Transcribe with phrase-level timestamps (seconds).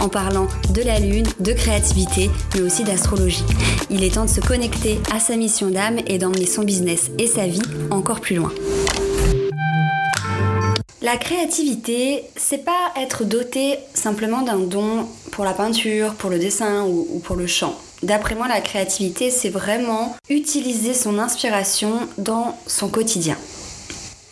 [0.00, 3.44] en parlant de la lune, de créativité, mais aussi d'astrologie.
[3.90, 7.26] Il est temps de se connecter à sa mission d'âme et d'emmener son business et
[7.26, 8.52] sa vie encore plus loin.
[11.02, 16.84] La créativité, c'est pas être doté simplement d'un don pour la peinture, pour le dessin
[16.84, 17.76] ou, ou pour le chant.
[18.02, 23.36] D'après moi, la créativité, c'est vraiment utiliser son inspiration dans son quotidien.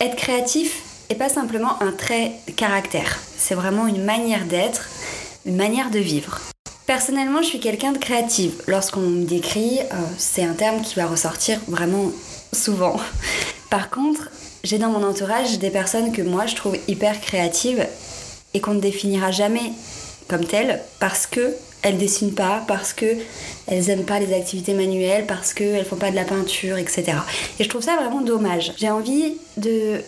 [0.00, 4.88] Être créatif n'est pas simplement un trait de caractère, c'est vraiment une manière d'être,
[5.46, 6.40] manière de vivre.
[6.86, 8.62] Personnellement, je suis quelqu'un de créative.
[8.66, 12.12] Lorsqu'on me décrit, euh, c'est un terme qui va ressortir vraiment
[12.52, 12.96] souvent.
[13.70, 14.30] Par contre,
[14.64, 17.86] j'ai dans mon entourage des personnes que moi je trouve hyper créatives
[18.54, 19.72] et qu'on ne définira jamais
[20.28, 23.04] comme telles parce que elles dessinent pas, parce que
[23.66, 27.12] elles aiment pas les activités manuelles, parce qu'elles font pas de la peinture, etc.
[27.58, 28.72] Et je trouve ça vraiment dommage.
[28.78, 30.00] J'ai envie de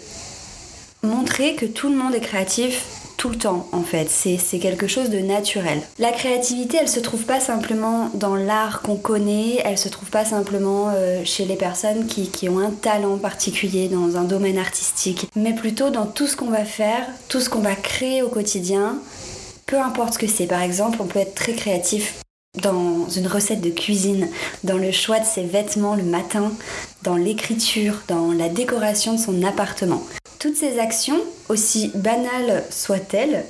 [1.02, 2.84] montrer que tout le monde est créatif
[3.27, 5.82] tout le temps en fait, c'est quelque chose de naturel.
[5.98, 10.24] La créativité, elle se trouve pas simplement dans l'art qu'on connaît, elle se trouve pas
[10.24, 15.28] simplement euh, chez les personnes qui, qui, ont un talent particulier dans un domaine artistique,
[15.34, 18.98] mais plutôt dans tout ce qu'on va faire, tout ce qu'on va créer au quotidien,
[19.66, 20.47] peu importe ce que c'est.
[20.47, 22.20] Par exemple, on peut être très créatif
[22.62, 24.28] dans une recette de cuisine,
[24.62, 26.52] dans le choix de ses vêtements le matin,
[27.02, 30.02] dans l'écriture, dans la décoration de son appartement.
[30.47, 33.44] Toutes ces actions, aussi banales soient-elles,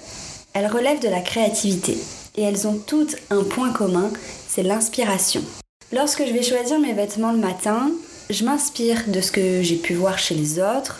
[0.55, 1.99] elles relèvent de la créativité
[2.39, 4.11] et elles ont toutes un point commun,
[4.49, 5.43] c'est l'inspiration.
[5.93, 7.91] Lorsque je vais choisir mes vêtements le matin,
[8.31, 10.99] je m'inspire de ce que j'ai pu voir chez les autres,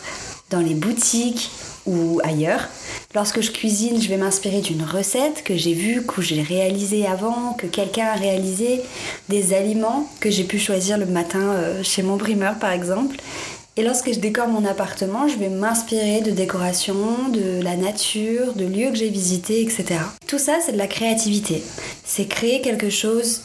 [0.51, 1.49] dans les boutiques
[1.87, 2.69] ou ailleurs.
[3.15, 7.53] Lorsque je cuisine, je vais m'inspirer d'une recette que j'ai vue, que j'ai réalisée avant,
[7.53, 8.81] que quelqu'un a réalisé,
[9.29, 13.15] des aliments que j'ai pu choisir le matin euh, chez mon primeur par exemple.
[13.79, 18.65] Et lorsque je décore mon appartement, je vais m'inspirer de décorations, de la nature, de
[18.65, 19.99] lieux que j'ai visités, etc.
[20.25, 21.61] Tout ça, c'est de la créativité.
[22.03, 23.41] C'est créer quelque chose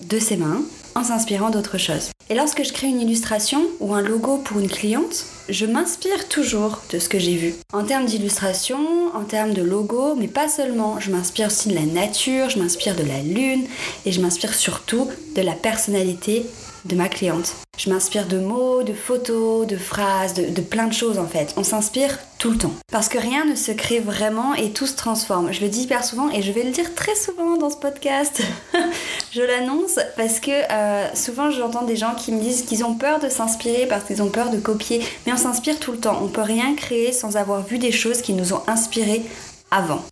[0.00, 0.62] de ses mains
[0.96, 2.10] en s'inspirant d'autre chose.
[2.28, 6.82] Et lorsque je crée une illustration ou un logo pour une cliente, je m'inspire toujours
[6.90, 7.54] de ce que j'ai vu.
[7.72, 8.78] En termes d'illustration,
[9.14, 10.98] en termes de logo, mais pas seulement.
[10.98, 13.64] Je m'inspire aussi de la nature, je m'inspire de la lune
[14.04, 16.44] et je m'inspire surtout de la personnalité
[16.88, 17.54] de ma cliente.
[17.76, 21.54] Je m'inspire de mots, de photos, de phrases, de, plein de choses en fait.
[21.56, 22.72] On s'inspire tout le temps.
[22.90, 25.52] Parce que rien ne se crée vraiment et tout se transforme.
[25.52, 28.42] Je le dis hyper souvent et je vais le dire très souvent dans ce podcast.
[29.32, 33.20] je l'annonce parce que euh, souvent j'entends des gens qui me disent qu'ils ont peur
[33.20, 35.00] de s'inspirer parce qu'ils ont peur de copier.
[35.26, 36.18] Mais on s'inspire tout le temps.
[36.22, 39.22] On peut rien créer sans avoir vu des choses qui nous ont inspirés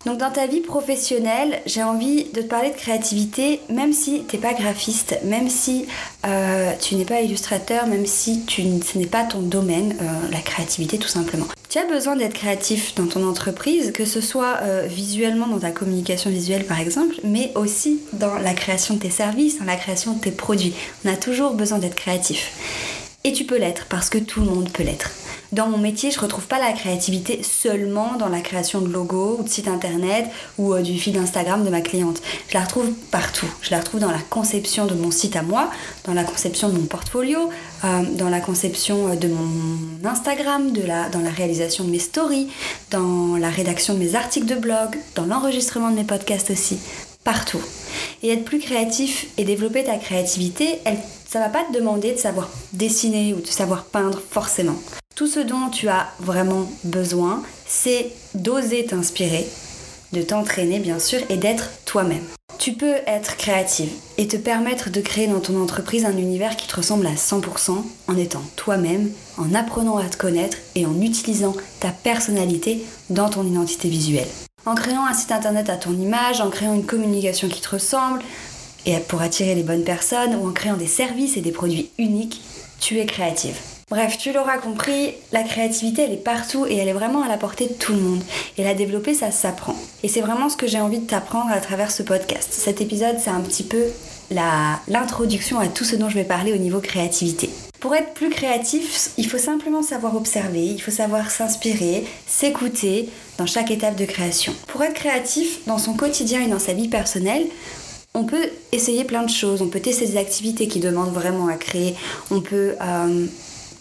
[0.05, 4.37] Donc dans ta vie professionnelle, j'ai envie de te parler de créativité, même si t'es
[4.37, 5.87] pas graphiste, même si
[6.25, 10.97] euh, tu n'es pas illustrateur, même si ce n'est pas ton domaine, euh, la créativité
[10.99, 11.47] tout simplement.
[11.69, 15.71] Tu as besoin d'être créatif dans ton entreprise, que ce soit euh, visuellement dans ta
[15.71, 20.13] communication visuelle par exemple, mais aussi dans la création de tes services, dans la création
[20.13, 20.75] de tes produits.
[21.03, 22.51] On a toujours besoin d'être créatif.
[23.23, 25.11] Et tu peux l'être parce que tout le monde peut l'être.
[25.53, 29.43] Dans mon métier, je retrouve pas la créativité seulement dans la création de logos ou
[29.43, 30.25] de sites internet
[30.57, 32.21] ou euh, du fil Instagram de ma cliente.
[32.49, 33.47] Je la retrouve partout.
[33.61, 35.69] Je la retrouve dans la conception de mon site à moi,
[36.03, 37.49] dans la conception de mon portfolio,
[37.85, 42.49] euh, dans la conception euh, de mon Instagram, dans la réalisation de mes stories,
[42.91, 46.77] dans la rédaction de mes articles de blog, dans l'enregistrement de mes podcasts aussi
[47.23, 47.61] partout.
[48.23, 50.97] Et être plus créatif et développer ta créativité, elle,
[51.27, 54.75] ça va pas te demander de savoir dessiner ou de savoir peindre forcément.
[55.17, 59.47] Tout ce dont tu as vraiment besoin, c'est d'oser t'inspirer,
[60.13, 62.23] de t'entraîner bien sûr et d'être toi-même.
[62.59, 66.67] Tu peux être créative et te permettre de créer dans ton entreprise un univers qui
[66.67, 69.09] te ressemble à 100% en étant toi-même,
[69.39, 74.29] en apprenant à te connaître et en utilisant ta personnalité dans ton identité visuelle.
[74.67, 78.21] En créant un site internet à ton image, en créant une communication qui te ressemble
[78.85, 82.39] et pour attirer les bonnes personnes ou en créant des services et des produits uniques,
[82.79, 83.57] tu es créative.
[83.89, 87.37] Bref, tu l'auras compris, la créativité, elle est partout et elle est vraiment à la
[87.37, 88.21] portée de tout le monde.
[88.57, 89.77] Et la développer, ça s'apprend.
[90.03, 92.49] Et c'est vraiment ce que j'ai envie de t'apprendre à travers ce podcast.
[92.51, 93.85] Cet épisode, c'est un petit peu
[94.29, 97.49] l'introduction à tout ce dont je vais parler au niveau créativité.
[97.79, 103.07] Pour être plus créatif, il faut simplement savoir observer, il faut savoir s'inspirer, s'écouter
[103.37, 104.53] dans chaque étape de création.
[104.67, 107.45] Pour être créatif dans son quotidien et dans sa vie personnelle,
[108.13, 111.55] on peut essayer plein de choses, on peut tester des activités qui demandent vraiment à
[111.55, 111.95] créer,
[112.31, 113.27] on peut euh,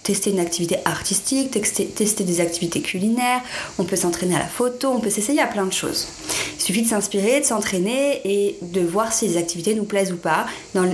[0.06, 3.43] tester une activité artistique, tester, des activités culinaires,
[3.76, 6.06] on peut s'entraîner à la photo, on peut s'essayer à plein de choses.
[6.56, 10.17] Il suffit de s'inspirer, de s'entraîner et de voir si les activités nous plaisent ou
[10.17, 10.47] pas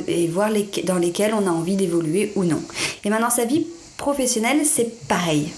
[0.09, 0.49] et voir
[0.85, 2.63] dans lesquelles on a envie d'évoluer ou non.
[3.05, 3.67] Et maintenant, sa vie
[3.99, 5.51] professionnelle, c'est pareil.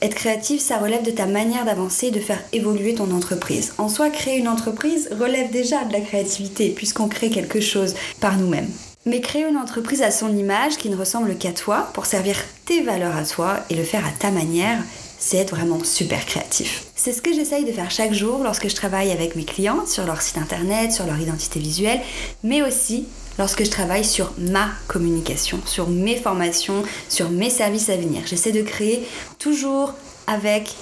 [0.00, 3.74] Être créatif, ça relève de ta manière d'avancer et de faire évoluer ton entreprise.
[3.76, 8.38] En soi, créer une entreprise relève déjà de la créativité puisqu'on crée quelque chose par
[8.38, 8.70] nous-mêmes.
[9.04, 12.82] Mais créer une entreprise à son image qui ne ressemble qu'à toi pour servir tes
[12.82, 14.78] valeurs à toi et le faire à ta manière,
[15.18, 16.84] c'est être vraiment super créatif.
[16.96, 20.04] C'est ce que j'essaye de faire chaque jour lorsque je travaille avec mes clients sur
[20.04, 22.00] leur site internet, sur leur identité visuelle,
[22.42, 23.06] mais aussi
[23.38, 28.22] lorsque je travaille sur ma communication, sur mes formations, sur mes services à venir.
[28.26, 29.06] J'essaie de créer
[29.38, 29.94] toujours
[30.26, 30.74] avec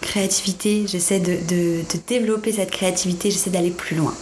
[0.00, 4.14] créativité, j'essaie de, de développer cette créativité, j'essaie d'aller plus loin.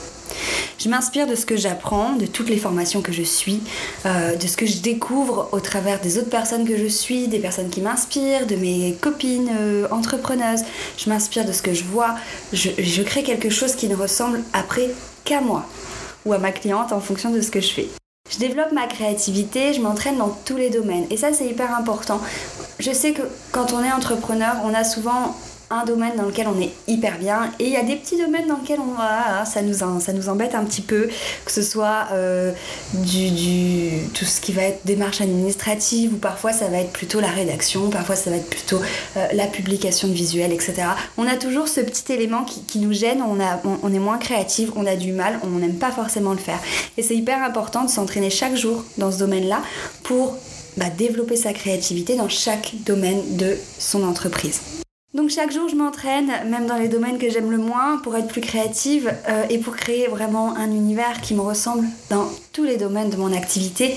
[0.78, 3.60] Je m'inspire de ce que j'apprends, de toutes les formations que je suis,
[4.04, 7.38] euh, de ce que je découvre au travers des autres personnes que je suis, des
[7.38, 10.64] personnes qui m'inspirent, de mes copines euh, entrepreneuses.
[10.98, 12.14] Je m'inspire de ce que je vois.
[12.52, 14.90] Je, crée quelque chose qui ne ressemble après
[15.24, 15.64] qu'à moi
[16.24, 17.88] ou à ma cliente en fonction de ce que je fais.
[18.28, 21.06] Je développe ma créativité, je m'entraîne dans tous les domaines.
[21.10, 22.20] Et ça, c'est hyper important.
[22.80, 23.22] Je sais que
[23.52, 25.36] quand on est entrepreneur, on a souvent
[25.70, 28.46] un domaine dans lequel on est hyper bien et il y a des petits domaines
[28.46, 31.08] dans lesquels on ah, ça nous ça nous embête un petit peu
[31.44, 32.52] que ce soit euh,
[32.94, 37.30] du, tout ce qui va être démarche administrative ou parfois ça va être plutôt la
[37.30, 38.80] rédaction parfois ça va être plutôt
[39.16, 40.74] euh, la publication de visuels etc
[41.16, 44.70] on a toujours ce petit élément qui, nous gêne on, a, on, est moins créatif
[44.76, 46.60] on a du mal on n'aime pas forcément le faire
[46.96, 49.62] et c'est hyper important de s'entraîner chaque jour dans ce domaine là
[50.02, 50.36] pour
[50.76, 54.60] bah, développer sa créativité dans chaque domaine de son entreprise.
[55.16, 58.28] Donc chaque jour, je m'entraîne, même dans les domaines que j'aime le moins, pour être
[58.28, 62.76] plus créative euh, et pour créer vraiment un univers qui me ressemble dans tous les
[62.76, 63.96] domaines de mon activité,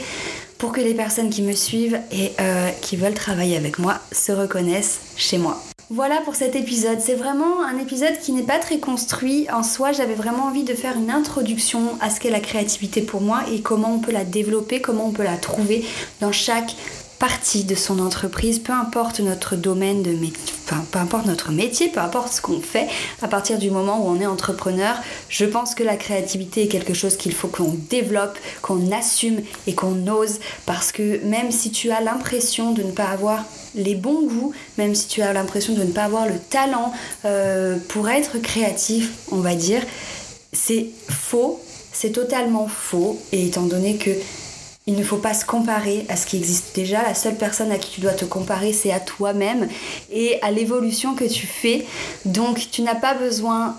[0.57, 4.31] pour que les personnes qui me suivent et euh, qui veulent travailler avec moi se
[4.31, 5.62] reconnaissent chez moi.
[5.89, 7.00] Voilà pour cet épisode.
[7.01, 9.92] C'est vraiment un épisode qui n'est pas très construit en soi.
[9.92, 13.62] J'avais vraiment envie de faire une introduction à ce qu'est la créativité pour moi et
[13.62, 15.83] comment on peut la développer, comment on peut la trouver
[16.22, 16.75] dans chaque
[17.19, 22.00] partie de son entreprise, peu importe notre domaine de métier, peu importe notre métier, peu
[22.00, 22.88] importe ce qu'on fait,
[23.21, 24.95] à partir du moment où on est entrepreneur,
[25.27, 29.75] je pense que la créativité est quelque chose qu'il faut qu'on développe, qu'on assume et
[29.75, 30.39] qu'on ose.
[30.66, 33.44] Parce que même si tu as l'impression de ne pas avoir
[33.75, 36.94] les bons goûts, même si tu as l'impression de ne pas avoir le talent
[37.25, 39.81] euh, pour être créatif, on va dire,
[40.54, 41.60] c'est faux,
[41.92, 43.19] c'est totalement faux.
[43.33, 44.12] Et étant donné que
[44.89, 47.03] il ne faut pas se comparer à ce qui existe déjà.
[47.03, 49.68] La seule personne à qui tu dois te comparer, c'est à toi-même
[50.12, 51.86] et à l'évolution que tu fais.
[52.25, 53.77] Donc, tu n'as pas besoin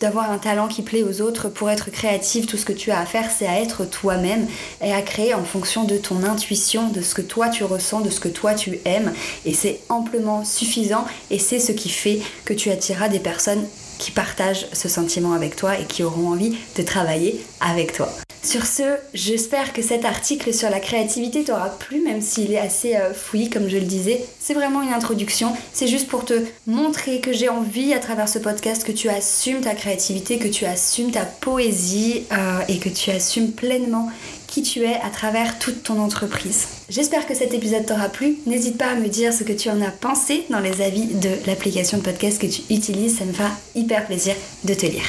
[0.00, 2.46] d'avoir un talent qui plaît aux autres pour être créatif.
[2.46, 4.46] Tout ce que tu as à faire, c'est à être toi-même
[4.82, 8.08] et à créer en fonction de ton intuition, de ce que toi tu ressens, de
[8.08, 9.12] ce que toi tu aimes.
[9.44, 13.66] Et c'est amplement suffisant et c'est ce qui fait que tu attireras des personnes
[13.98, 18.08] qui partagent ce sentiment avec toi et qui auront envie de travailler avec toi.
[18.42, 22.94] Sur ce, j'espère que cet article sur la créativité t'aura plu, même s'il est assez
[22.96, 24.24] euh, fouillis, comme je le disais.
[24.40, 25.52] C'est vraiment une introduction.
[25.72, 26.34] C'est juste pour te
[26.66, 30.64] montrer que j'ai envie, à travers ce podcast, que tu assumes ta créativité, que tu
[30.64, 34.08] assumes ta poésie euh, et que tu assumes pleinement
[34.46, 36.68] qui tu es à travers toute ton entreprise.
[36.88, 38.38] J'espère que cet épisode t'aura plu.
[38.46, 41.30] N'hésite pas à me dire ce que tu en as pensé dans les avis de
[41.46, 43.18] l'application de podcast que tu utilises.
[43.18, 44.34] Ça me fera hyper plaisir
[44.64, 45.04] de te lire.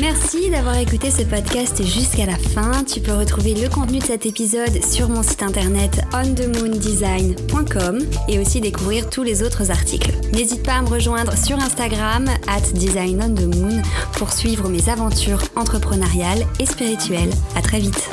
[0.00, 2.84] Merci d'avoir écouté ce podcast jusqu'à la fin.
[2.84, 8.60] Tu peux retrouver le contenu de cet épisode sur mon site internet onthemoondesign.com et aussi
[8.60, 10.12] découvrir tous les autres articles.
[10.32, 13.82] N'hésite pas à me rejoindre sur Instagram at designonthemoon
[14.14, 17.30] pour suivre mes aventures entrepreneuriales et spirituelles.
[17.56, 18.08] À très vite.